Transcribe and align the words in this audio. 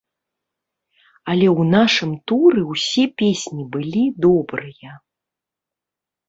Але 1.33 1.47
ў 1.59 1.63
нашым 1.75 2.11
туры 2.31 2.61
ўсе 2.71 3.05
песні 3.23 3.63
былі 3.77 4.03
добрыя. 4.27 4.91